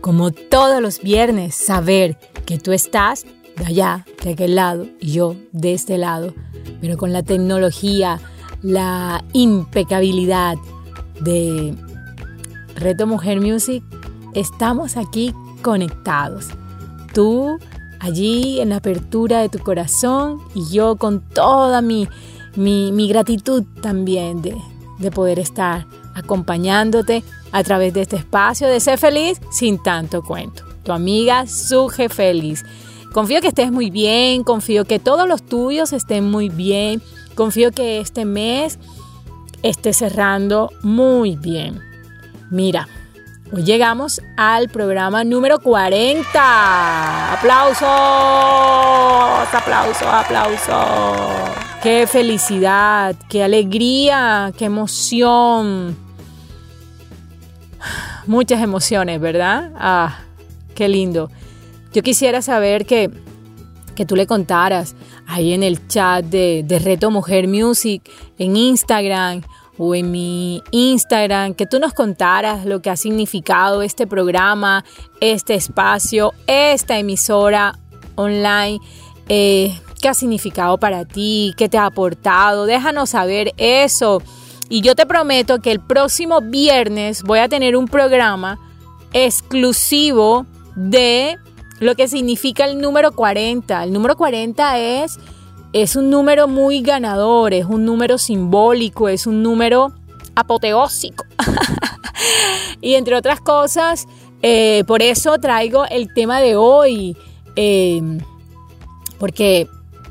[0.00, 5.36] como todos los viernes, saber que tú estás de allá, de aquel lado, y yo
[5.52, 6.34] de este lado,
[6.80, 8.20] pero con la tecnología,
[8.62, 10.56] la impecabilidad
[11.20, 11.74] de
[12.76, 13.82] Reto Mujer Music,
[14.34, 16.48] estamos aquí conectados.
[17.12, 17.58] Tú
[18.00, 22.08] allí en la apertura de tu corazón y yo con toda mi,
[22.56, 24.56] mi, gratitud también de,
[24.98, 25.86] de poder estar
[26.20, 30.64] acompañándote a través de este espacio de ser feliz sin tanto cuento.
[30.84, 32.64] Tu amiga Suje Feliz.
[33.12, 37.02] Confío que estés muy bien, confío que todos los tuyos estén muy bien,
[37.34, 38.78] confío que este mes
[39.62, 41.80] esté cerrando muy bien.
[42.50, 42.88] Mira,
[43.52, 47.32] hoy llegamos al programa número 40.
[47.32, 47.88] Aplausos,
[49.52, 51.60] aplausos, aplausos.
[51.82, 56.09] Qué felicidad, qué alegría, qué emoción.
[58.30, 59.72] Muchas emociones, ¿verdad?
[59.74, 60.20] Ah,
[60.76, 61.32] qué lindo.
[61.92, 63.10] Yo quisiera saber que,
[63.96, 64.94] que tú le contaras
[65.26, 69.42] ahí en el chat de, de Reto Mujer Music, en Instagram
[69.78, 74.84] o en mi Instagram, que tú nos contaras lo que ha significado este programa,
[75.20, 77.80] este espacio, esta emisora
[78.14, 78.78] online.
[79.28, 82.66] Eh, qué ha significado para ti, qué te ha aportado.
[82.66, 84.22] Déjanos saber eso.
[84.70, 88.58] Y yo te prometo que el próximo viernes voy a tener un programa
[89.12, 91.36] exclusivo de
[91.80, 93.84] lo que significa el número 40.
[93.84, 95.18] El número 40 es,
[95.74, 99.92] es un número muy ganador, es un número simbólico, es un número
[100.34, 101.24] apoteósico.
[102.80, 104.06] y entre otras cosas,
[104.40, 107.16] eh, por eso traigo el tema de hoy.
[107.56, 108.00] Eh,
[109.18, 109.68] porque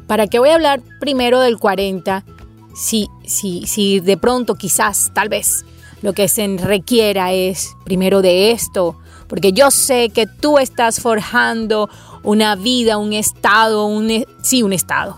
[0.09, 2.25] ¿Para qué voy a hablar primero del 40
[2.73, 5.65] si, si, si de pronto quizás, tal vez,
[6.01, 8.97] lo que se requiera es primero de esto?
[9.27, 11.89] Porque yo sé que tú estás forjando
[12.23, 15.17] una vida, un estado, un, e, sí, un estado.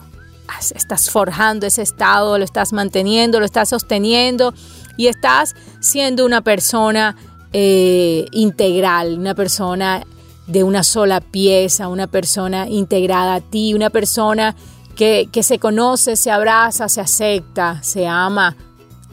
[0.76, 4.54] Estás forjando ese estado, lo estás manteniendo, lo estás sosteniendo
[4.98, 7.16] y estás siendo una persona
[7.54, 10.04] eh, integral, una persona
[10.48, 14.56] de una sola pieza, una persona integrada a ti, una persona
[14.96, 18.56] que, se conoce, se abraza, se acepta, se ama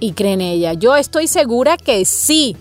[0.01, 0.73] y cree en ella.
[0.75, 2.57] Yo estoy segura que sí,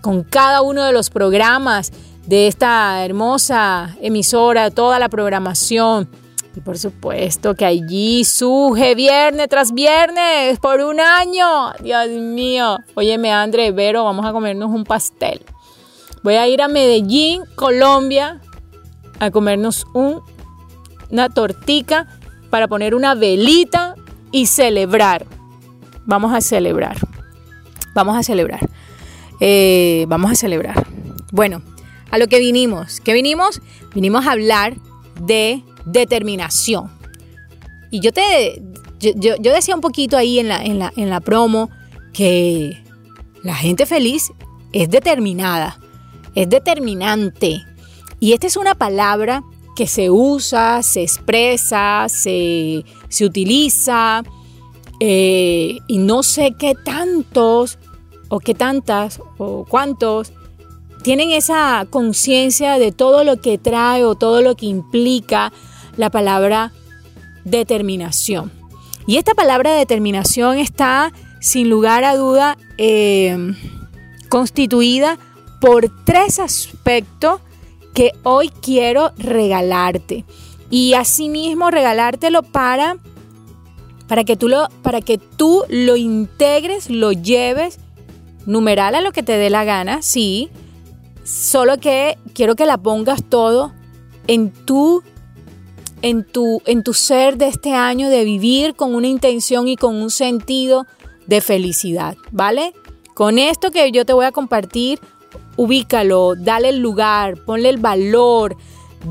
[0.00, 1.92] con cada uno de los programas
[2.26, 6.08] de esta hermosa emisora, toda la programación.
[6.56, 11.72] Y por supuesto que allí suje viernes tras viernes por un año.
[11.80, 12.78] Dios mío.
[12.94, 15.42] Óyeme, André, Vero, vamos a comernos un pastel.
[16.22, 18.40] Voy a ir a Medellín, Colombia,
[19.20, 20.20] a comernos un,
[21.10, 22.06] una tortica
[22.50, 23.94] para poner una velita
[24.32, 25.26] y celebrar.
[26.04, 26.96] Vamos a celebrar.
[27.94, 28.68] Vamos a celebrar.
[29.40, 30.86] Eh, vamos a celebrar.
[31.32, 31.62] Bueno,
[32.10, 33.00] a lo que vinimos.
[33.00, 33.62] ¿Qué vinimos?
[33.94, 34.74] Vinimos a hablar
[35.20, 36.90] de determinación.
[37.90, 38.62] Y yo te.
[39.00, 41.70] Yo, decía un poquito ahí en la, en, la, en la promo
[42.12, 42.84] que
[43.42, 44.30] la gente feliz
[44.72, 45.78] es determinada,
[46.34, 47.64] es determinante.
[48.18, 49.42] Y esta es una palabra
[49.80, 52.84] que se usa, se expresa, se,
[53.22, 54.22] utiliza
[55.00, 57.78] eh, y no sé qué tantos
[58.28, 60.34] o qué tantas o cuántos
[61.02, 65.50] tienen esa conciencia de todo lo que trae o todo lo que implica
[65.96, 66.72] la palabra
[67.46, 68.52] determinación.
[69.06, 71.10] Y esta palabra determinación está
[71.40, 73.54] sin lugar a duda eh,
[74.28, 75.18] constituida
[75.58, 77.40] por tres aspectos
[77.94, 80.24] que hoy quiero regalarte.
[80.70, 82.96] Y asimismo regalártelo para,
[84.06, 87.78] para, que tú lo, para que tú lo integres, lo lleves,
[88.46, 90.48] numeral a lo que te dé la gana, sí.
[91.24, 93.72] Solo que quiero que la pongas todo
[94.26, 95.02] en tu,
[96.02, 99.96] en tu, en tu ser de este año de vivir con una intención y con
[99.96, 100.86] un sentido
[101.26, 102.72] de felicidad, ¿vale?
[103.14, 105.00] Con esto que yo te voy a compartir,
[105.60, 108.56] ubícalo, dale el lugar, ponle el valor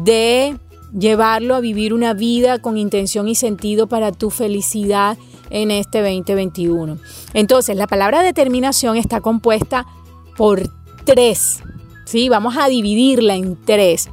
[0.03, 0.57] de
[0.97, 5.15] llevarlo a vivir una vida con intención y sentido para tu felicidad
[5.51, 6.97] en este 2021.
[7.35, 9.85] Entonces, la palabra determinación está compuesta
[10.37, 10.71] por
[11.05, 11.61] tres,
[12.05, 12.29] ¿sí?
[12.29, 14.09] Vamos a dividirla en tres.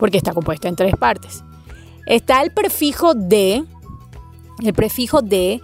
[0.00, 1.44] porque está compuesta en tres partes.
[2.06, 3.62] Está el prefijo de,
[4.64, 5.60] el prefijo de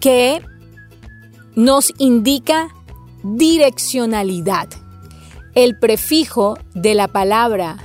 [0.00, 0.40] que
[1.54, 2.74] nos indica
[3.22, 4.68] direccionalidad.
[5.54, 7.76] El prefijo de la palabra,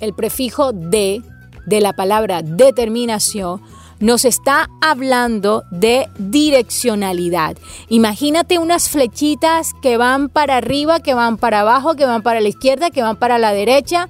[0.00, 1.22] el prefijo de,
[1.66, 3.62] de la palabra determinación,
[4.00, 7.56] nos está hablando de direccionalidad.
[7.88, 12.48] Imagínate unas flechitas que van para arriba, que van para abajo, que van para la
[12.48, 14.08] izquierda, que van para la derecha.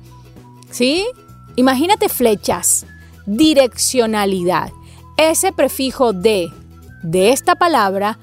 [0.71, 1.05] ¿Sí?
[1.57, 2.87] Imagínate flechas.
[3.27, 4.73] Direccionalidad.
[5.19, 6.51] Ese prefijo de,
[7.03, 8.19] de esta palabra,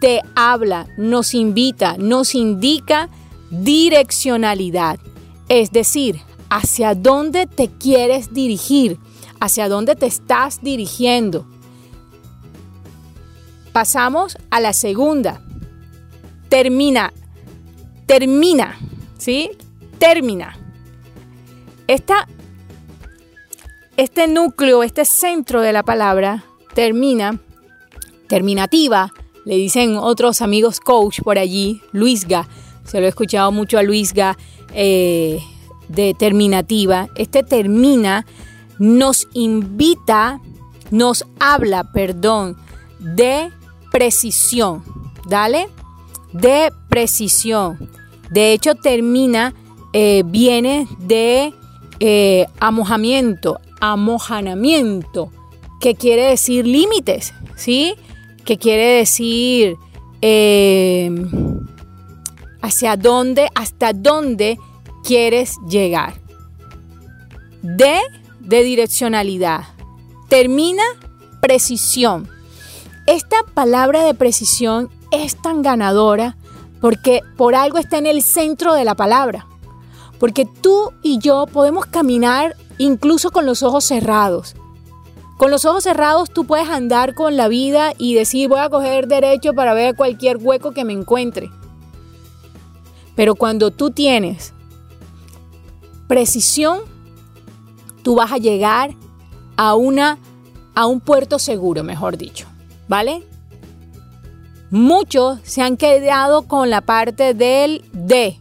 [0.00, 3.08] te habla, nos invita, nos indica
[3.50, 4.98] direccionalidad.
[5.48, 8.98] Es decir, hacia dónde te quieres dirigir,
[9.40, 11.46] hacia dónde te estás dirigiendo.
[13.72, 15.40] Pasamos a la segunda.
[16.48, 17.12] Termina,
[18.06, 18.78] termina,
[19.18, 19.50] ¿sí?
[19.98, 20.58] Termina.
[21.86, 22.26] Esta,
[23.96, 26.44] este núcleo, este centro de la palabra,
[26.74, 27.38] termina,
[28.28, 29.12] terminativa,
[29.44, 32.46] le dicen otros amigos coach por allí, Luisga,
[32.88, 34.36] se lo he escuchado mucho a Luisga,
[34.74, 35.40] eh,
[35.88, 37.08] determinativa.
[37.14, 38.26] Este termina
[38.78, 40.40] nos invita,
[40.90, 42.56] nos habla, perdón,
[42.98, 43.50] de
[43.90, 44.82] precisión,
[45.28, 45.68] ¿dale?
[46.32, 47.90] De precisión.
[48.30, 49.54] De hecho, termina,
[49.92, 51.52] eh, viene de
[52.00, 55.30] eh, amojamiento, amojanamiento,
[55.80, 57.94] que quiere decir límites, ¿sí?
[58.44, 59.76] Que quiere decir
[60.20, 61.10] eh,
[62.62, 64.58] hacia dónde, hasta dónde
[65.04, 66.14] quieres llegar.
[67.62, 68.00] De
[68.48, 69.64] de direccionalidad.
[70.28, 70.82] Termina
[71.40, 72.28] precisión.
[73.06, 76.36] Esta palabra de precisión es tan ganadora
[76.80, 79.46] porque por algo está en el centro de la palabra.
[80.18, 84.56] Porque tú y yo podemos caminar incluso con los ojos cerrados.
[85.36, 89.08] Con los ojos cerrados tú puedes andar con la vida y decir voy a coger
[89.08, 91.50] derecho para ver cualquier hueco que me encuentre.
[93.18, 94.52] Pero cuando tú tienes
[96.06, 96.82] precisión,
[98.04, 98.94] tú vas a llegar
[99.56, 100.18] a, una,
[100.76, 102.46] a un puerto seguro, mejor dicho,
[102.86, 103.24] ¿vale?
[104.70, 108.38] Muchos se han quedado con la parte del de,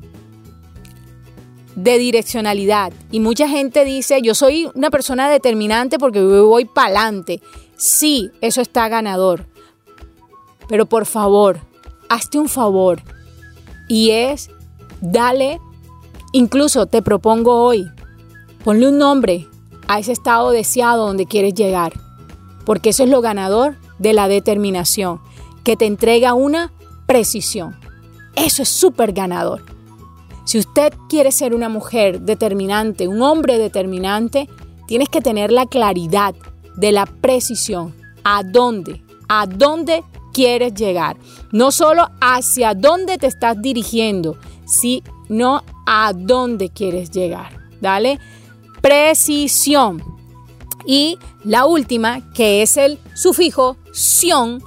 [1.76, 2.94] de direccionalidad.
[3.10, 7.42] Y mucha gente dice, yo soy una persona determinante porque voy para adelante.
[7.78, 9.48] Sí, eso está ganador.
[10.68, 11.62] Pero por favor,
[12.10, 13.02] hazte un favor.
[13.88, 14.52] Y es,
[15.02, 15.60] dale,
[16.32, 17.86] incluso te propongo hoy,
[18.64, 19.48] ponle un nombre
[19.88, 21.94] a ese estado deseado donde quieres llegar,
[22.66, 25.20] porque eso es lo ganador de la determinación,
[25.64, 26.72] que te entrega una
[27.06, 27.76] precisión.
[28.36, 29.64] Eso es súper ganador.
[30.46, 34.48] Si usted quiere ser una mujer determinante, un hombre determinante,
[34.88, 36.36] tienes que tener la claridad
[36.78, 37.94] de la precisión.
[38.24, 39.04] ¿A dónde?
[39.28, 40.04] ¿A dónde
[40.34, 41.18] quieres llegar?
[41.52, 47.58] No solo hacia dónde te estás dirigiendo, sino a dónde quieres llegar.
[47.82, 48.20] ¿Dale?
[48.82, 50.02] precisión.
[50.86, 54.64] Y la última, que es el sufijo sion,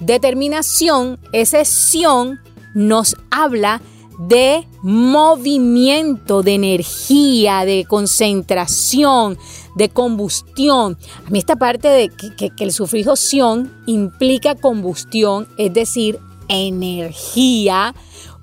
[0.00, 2.40] determinación, ese sion
[2.74, 3.80] nos habla
[4.18, 9.38] de movimiento, de energía, de concentración,
[9.76, 10.98] de combustión.
[11.24, 17.94] A mí esta parte de que, que el sufijo sion implica combustión, es decir, energía,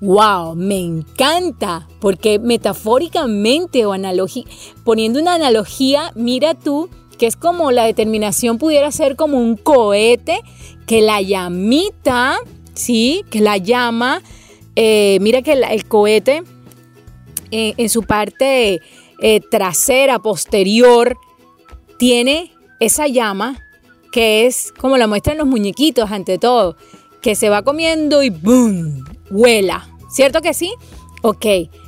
[0.04, 3.94] wow, me encanta, porque metafóricamente o
[4.84, 10.40] poniendo una analogía, mira tú que es como la determinación pudiera ser como un cohete
[10.86, 12.38] que la llamita,
[12.74, 13.24] ¿sí?
[13.30, 14.22] Que la llama,
[14.76, 16.42] eh, mira que el, cohete
[17.50, 18.82] eh, en su parte
[19.20, 21.16] eh, trasera, posterior,
[21.98, 23.58] tiene esa llama
[24.12, 26.76] que es como la muestran los muñequitos ante todo,
[27.20, 29.04] que se va comiendo y ¡boom!
[29.30, 29.93] vuela.
[30.14, 30.72] ¿Cierto que sí?
[31.22, 31.44] Ok,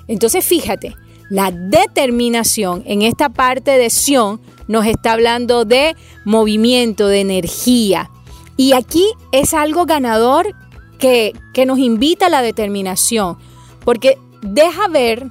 [0.09, 0.97] entonces fíjate,
[1.30, 8.11] la determinación en esta parte de Sion nos está hablando de movimiento, de energía.
[8.56, 10.56] Y aquí es algo ganador
[10.99, 13.38] que, que nos invita a la determinación,
[13.85, 15.30] porque deja ver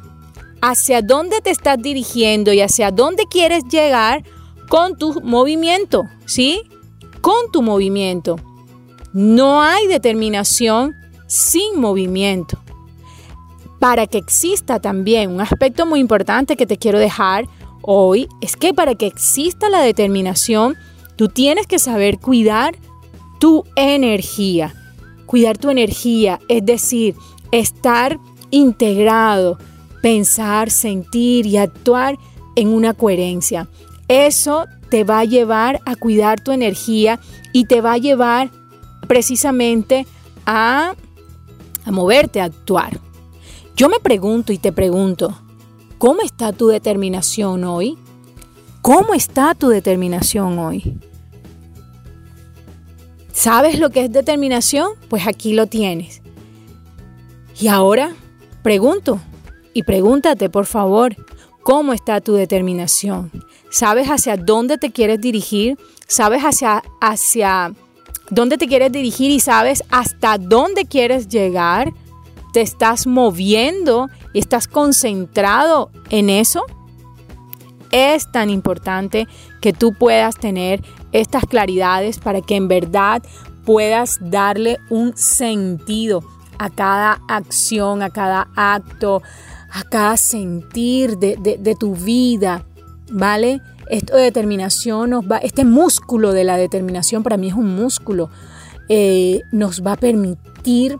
[0.62, 4.24] hacia dónde te estás dirigiendo y hacia dónde quieres llegar
[4.70, 6.62] con tu movimiento, ¿sí?
[7.20, 8.38] Con tu movimiento.
[9.12, 10.96] No hay determinación
[11.28, 12.65] sin movimiento
[13.80, 17.48] para que exista también un aspecto muy importante que te quiero dejar
[17.82, 20.76] hoy, es que para que exista la determinación,
[21.16, 22.76] tú tienes que saber cuidar
[23.40, 24.74] tu energía.
[25.26, 27.16] Cuidar tu energía, es decir,
[27.52, 28.20] estar
[28.52, 29.58] integrado,
[30.02, 32.18] pensar, sentir y actuar
[32.56, 33.68] en una coherencia.
[34.08, 37.20] Eso te va a llevar a cuidar tu energía
[37.54, 38.52] y te va a llevar
[39.08, 40.06] precisamente
[40.46, 40.96] a,
[41.86, 43.00] a moverte, a actuar.
[43.76, 45.38] Yo me pregunto y te pregunto,
[45.98, 47.98] ¿cómo está tu determinación hoy?
[48.82, 50.98] ¿Cómo está tu determinación hoy?
[53.34, 54.92] ¿Sabes lo que es determinación?
[55.10, 56.22] Pues aquí lo tienes.
[57.60, 58.16] Y ahora
[58.64, 59.20] pregunto
[59.74, 61.18] y pregúntate, por favor,
[61.62, 63.30] ¿cómo está tu determinación?
[63.70, 65.78] ¿Sabes hacia dónde te quieres dirigir?
[66.08, 67.74] ¿Sabes hacia, hacia
[68.30, 71.92] dónde te quieres dirigir y sabes hasta dónde quieres llegar?
[72.56, 76.64] ¿Te estás moviendo y estás concentrado en eso?
[77.92, 79.28] Es tan importante
[79.60, 80.82] que tú puedas tener
[81.12, 83.22] estas claridades para que en verdad
[83.66, 86.24] puedas darle un sentido
[86.58, 89.22] a cada acción, a cada acto,
[89.70, 92.66] a cada sentir de, tu vida,
[93.12, 93.60] ¿vale?
[93.90, 98.30] Esto de determinación va, este músculo de la determinación para mí es un músculo,
[98.88, 100.98] eh, nos va a permitir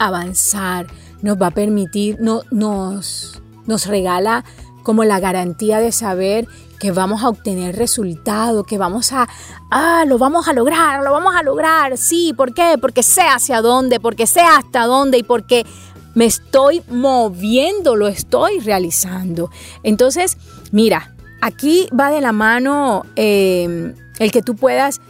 [0.00, 0.86] avanzar,
[1.22, 4.44] nos va a permitir, no, nos, nos regala
[4.82, 6.48] como la garantía de saber
[6.80, 9.28] que vamos a obtener resultado, que vamos a,
[9.70, 12.76] ah, lo vamos a lograr, lo vamos a lograr, sí, ¿por qué?
[12.80, 15.66] Porque sé hacia dónde, porque sé hasta dónde y porque
[16.14, 19.50] me estoy moviendo, lo estoy realizando.
[19.82, 20.38] Entonces,
[20.72, 25.00] mira, aquí va de la mano em, el que tú puedas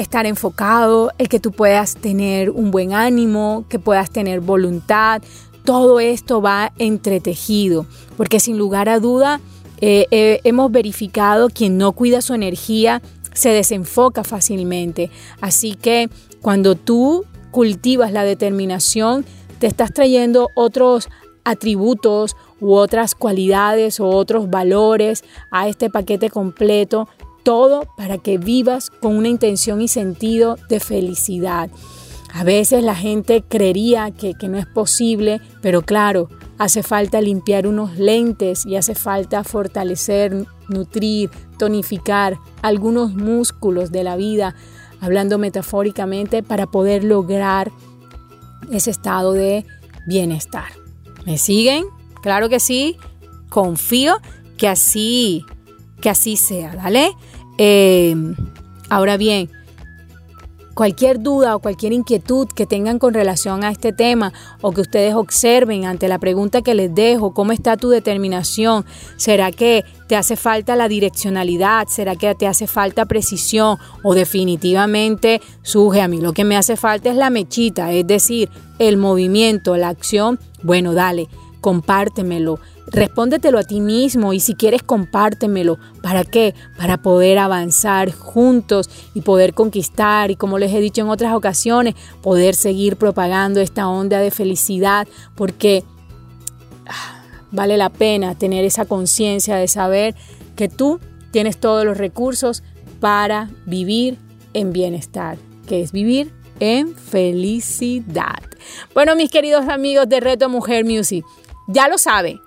[0.00, 5.22] estar enfocado, el que tú puedas tener un buen ánimo, que puedas tener voluntad.
[5.64, 9.40] Todo esto va entretejido, porque sin lugar a duda,
[9.80, 13.00] eh, eh, hemos verificado quien no cuida su energía
[13.32, 15.10] se desenfoca fácilmente.
[15.40, 19.24] Así que cuando tú cultivas la determinación,
[19.58, 21.08] te estás trayendo otros
[21.44, 27.08] atributos u otras cualidades o otros valores a este paquete completo,
[27.42, 31.70] todo para que vivas con una intención y sentido de felicidad.
[32.32, 36.28] A veces la gente creería que, que no es posible, pero claro,
[36.58, 44.16] hace falta limpiar unos lentes y hace falta fortalecer, nutrir, tonificar algunos músculos de la
[44.16, 44.54] vida,
[45.00, 47.72] hablando metafóricamente, para poder lograr
[48.70, 49.66] ese estado de
[50.06, 50.68] bienestar.
[51.26, 51.84] ¿Me siguen?
[52.22, 52.96] Claro que sí.
[53.48, 54.18] Confío
[54.56, 55.44] que así,
[56.00, 57.12] que así sea, ¿vale?
[57.62, 58.16] Eh,
[58.88, 59.50] ahora bien,
[60.80, 65.14] Cualquier duda o cualquier inquietud que tengan con relación a este tema o que ustedes
[65.14, 68.86] observen ante la pregunta que les dejo, ¿cómo está tu determinación?
[69.16, 71.88] ¿Será que te hace falta la direccionalidad?
[71.88, 73.76] ¿Será que te hace falta precisión?
[74.02, 78.48] O definitivamente surge a mí lo que me hace falta es la mechita, es decir,
[78.78, 80.38] el movimiento, la acción.
[80.62, 81.28] Bueno, dale,
[81.60, 82.58] compártemelo
[82.90, 85.78] Respóndetelo a ti mismo y si quieres compártemelo.
[86.02, 86.54] ¿Para qué?
[86.76, 91.94] Para poder avanzar juntos y poder conquistar y como les he dicho en otras ocasiones,
[92.20, 95.84] poder seguir propagando esta onda de felicidad porque
[96.86, 100.16] ah, vale la pena tener esa conciencia de saber
[100.56, 100.98] que tú
[101.30, 102.64] tienes todos los recursos
[102.98, 104.18] para vivir
[104.52, 105.38] en bienestar,
[105.68, 108.42] que es vivir en felicidad.
[108.94, 111.24] Bueno, mis queridos amigos de Reto Mujer Music,
[111.72, 112.40] ya lo saben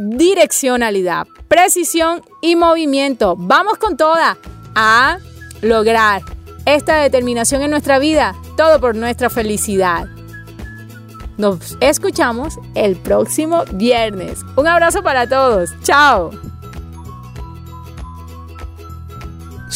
[0.00, 3.36] direccionalidad, precisión y movimiento.
[3.38, 4.38] Vamos con toda
[4.74, 5.18] a
[5.60, 6.22] lograr
[6.64, 10.08] esta determinación en nuestra vida, todo por nuestra felicidad.
[11.36, 14.40] Nos escuchamos el próximo viernes.
[14.56, 15.70] Un abrazo para todos.
[15.82, 16.30] Chao.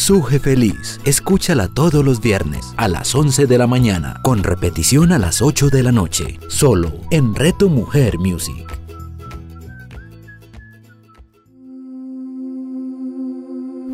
[0.05, 5.17] Suje Feliz, escúchala todos los viernes a las 11 de la mañana, con repetición a
[5.17, 8.67] las 8 de la noche, solo en Reto Mujer Music.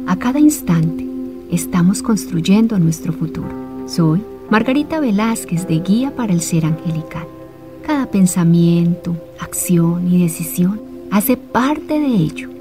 [0.06, 1.08] A cada instante
[1.50, 3.88] estamos construyendo nuestro futuro.
[3.88, 7.26] Soy Margarita Velázquez de Guía para el Ser Angelical.
[7.88, 12.61] Cada pensamiento, acción y decisión hace parte de ello.